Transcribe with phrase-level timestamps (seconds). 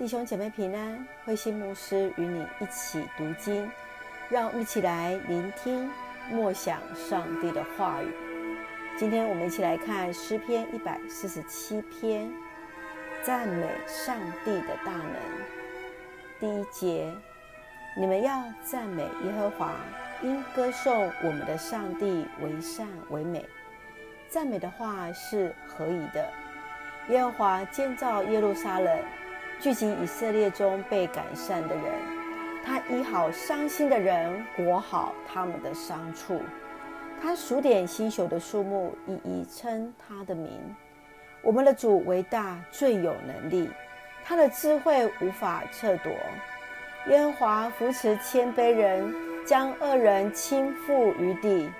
[0.00, 3.70] 弟兄姐妹平安，慧心牧师与你一起读经，
[4.30, 5.90] 让我们一起来聆听
[6.30, 8.10] 默想上帝的话语。
[8.96, 12.32] 今天我们一起来看诗篇一百四十七篇，
[13.22, 15.14] 赞美上帝的大能。
[16.40, 17.12] 第一节，
[17.94, 19.74] 你们要赞美耶和华，
[20.22, 23.46] 因歌颂我们的上帝为善为美。
[24.30, 26.26] 赞美的话是合宜的。
[27.10, 28.98] 耶和华建造耶路撒冷。
[29.60, 31.84] 聚集以色列中被改善的人，
[32.64, 36.40] 他医好伤心的人，裹好他们的伤处。
[37.20, 40.50] 他数点新朽的树木，一一称他的名。
[41.42, 43.68] 我们的主为大，最有能力，
[44.24, 46.10] 他的智慧无法测夺。
[47.08, 51.70] 耶和华扶持谦卑人，将恶人倾覆于地。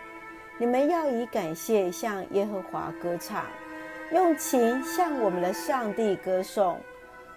[0.59, 3.47] 你们要以感谢向耶和华歌唱，
[4.13, 6.79] 用琴向我们的上帝歌颂。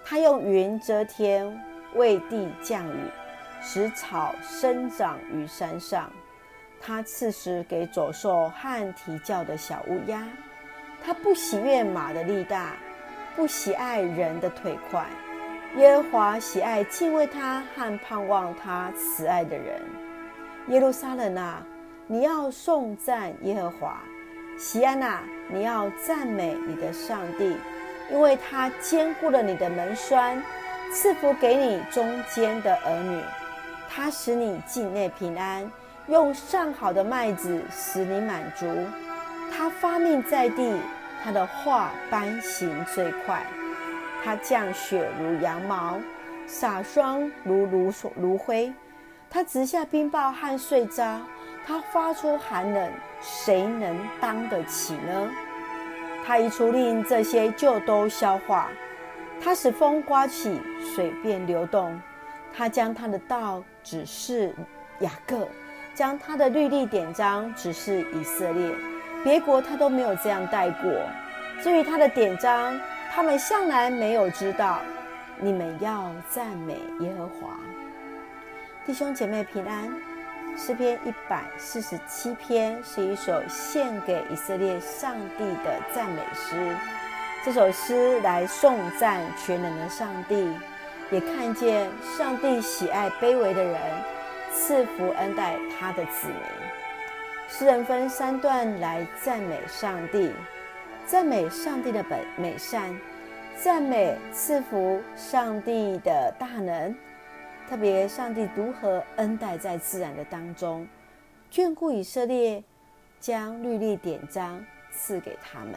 [0.05, 1.59] 他用云遮天，
[1.95, 2.97] 为地降雨，
[3.61, 6.11] 使草生长于山上。
[6.81, 10.27] 他赐食给走兽和啼叫的小乌鸦。
[11.01, 12.73] 他不喜悦马的力大，
[13.35, 15.05] 不喜爱人的腿快。
[15.77, 19.81] 耶和华喜爱敬畏他和盼望他慈爱的人。
[20.67, 21.65] 耶路撒冷啊，
[22.07, 23.97] 你要颂赞耶和华；
[24.57, 27.55] 锡安啊，你要赞美你的上帝。
[28.11, 30.41] 因为他坚固了你的门栓，
[30.91, 33.21] 赐福给你中间的儿女。
[33.89, 35.71] 他使你境内平安，
[36.07, 38.67] 用上好的麦子使你满足。
[39.51, 40.79] 他发命在地，
[41.23, 43.45] 他的话颁行最快。
[44.23, 45.99] 他降雪如羊毛，
[46.47, 48.73] 洒霜如芦芦灰。
[49.29, 51.21] 他直下冰雹和碎渣，
[51.65, 55.29] 他发出寒冷，谁能当得起呢？
[56.25, 58.69] 他一出令，这些就都消化。
[59.41, 60.61] 他使风刮起，
[60.95, 61.99] 水便流动。
[62.55, 64.53] 他将他的道指示
[64.99, 65.47] 雅各，
[65.93, 68.71] 将他的律例典章指示以色列。
[69.23, 70.91] 别国他都没有这样带过。
[71.61, 72.79] 至于他的典章，
[73.11, 74.79] 他们向来没有知道。
[75.39, 77.57] 你们要赞美耶和华。
[78.85, 80.12] 弟兄姐妹平安。
[80.55, 86.75] 诗篇一百四十七篇是一首献给以色列上帝的赞美诗。
[87.43, 90.47] 这首诗来颂赞全能的上帝，
[91.11, 93.81] 也看见上帝喜爱卑微的人，
[94.53, 96.37] 赐福恩待他的子民。
[97.49, 100.31] 诗人分三段来赞美上帝：
[101.05, 102.95] 赞美上帝的本美善，
[103.57, 106.95] 赞美赐福上帝的大能。
[107.73, 110.87] 特别，上帝如何恩待在自然的当中，
[111.51, 112.63] 眷顾以色列，
[113.19, 115.73] 将律例典章赐给他们。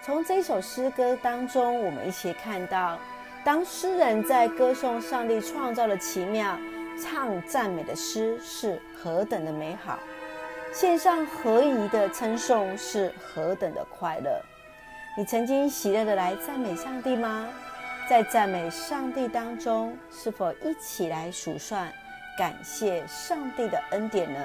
[0.00, 2.98] 从这首诗歌当中，我们一起看到，
[3.44, 6.58] 当诗人在歌颂上帝创造的奇妙，
[6.98, 9.98] 唱赞美的诗是何等的美好，
[10.72, 14.40] 献上合宜的称颂是何等的快乐。
[15.14, 17.50] 你曾经喜乐的来赞美上帝吗？
[18.08, 21.90] 在赞美上帝当中，是否一起来数算
[22.36, 24.40] 感谢上帝的恩典呢？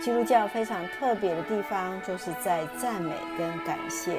[0.00, 4.18] 基督教非常特别的地方，就是在赞美跟感谢。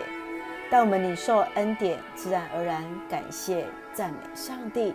[0.72, 4.94] 当我们领受恩典，自然而然感谢赞美上帝；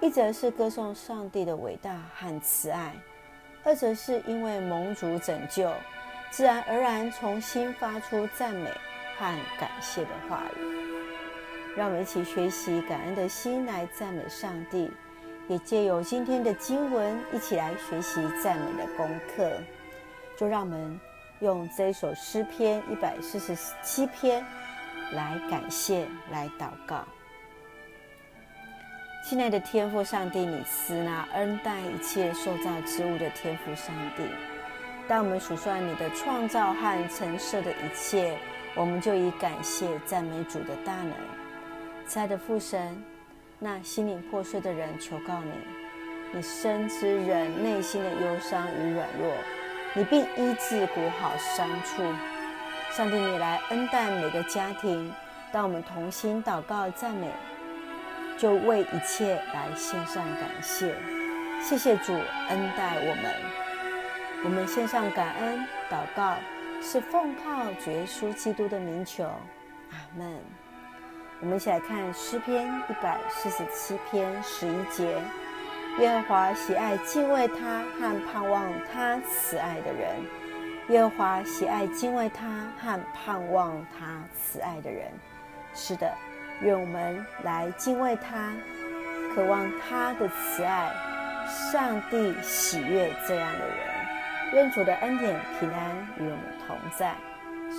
[0.00, 2.90] 一则是歌颂上帝的伟大和慈爱；
[3.64, 5.70] 二则是因为蒙主拯救，
[6.30, 8.70] 自然而然从心发出赞美
[9.18, 10.85] 和感谢的话语。
[11.76, 14.90] 让我们一起学习感恩的心来赞美上帝，
[15.46, 19.06] 也借由今天的经文一起来学习赞美的功
[19.36, 19.52] 课。
[20.38, 20.98] 就让我们
[21.40, 24.42] 用这一首诗篇一百四十七篇
[25.12, 27.04] 来感谢、来祷告。
[29.28, 34.22] 亲爱的天父上帝，你赐那恩待一切受造之物的天父上帝。
[35.06, 38.38] 当我们数算你的创造和陈设的一切，
[38.74, 41.12] 我们就以感谢赞美主的大能。
[42.08, 43.02] 亲爱的父神，
[43.58, 45.50] 那心灵破碎的人求告你，
[46.32, 49.32] 你深知人内心的忧伤与软弱，
[49.92, 52.02] 你必医治补好伤处。
[52.92, 55.12] 上帝，你来恩待每个家庭，
[55.50, 57.28] 当我们同心祷告赞美，
[58.38, 60.94] 就为一切来献上感谢。
[61.60, 63.34] 谢谢主恩待我们，
[64.44, 65.58] 我们献上感恩
[65.90, 66.36] 祷告，
[66.80, 70.40] 是奉靠主耶稣基督的名求，阿门。
[71.40, 75.20] 我们一起来看诗篇一百四十七篇十一节：
[75.98, 80.16] 耶和华喜爱敬畏他和盼望他慈爱的人。
[80.88, 82.46] 耶和华喜爱敬畏他
[82.80, 85.12] 和盼望他慈爱的人。
[85.74, 86.10] 是的，
[86.62, 88.50] 愿我们来敬畏他，
[89.34, 90.90] 渴望他的慈爱。
[91.70, 93.76] 上帝喜悦这样的人。
[94.54, 97.14] 愿主的恩典平安与我们同在。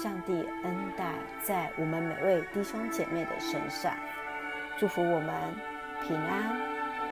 [0.01, 3.91] 上帝恩待在我们每位弟兄姐妹的身上，
[4.77, 5.33] 祝福我们
[6.03, 6.76] 平安。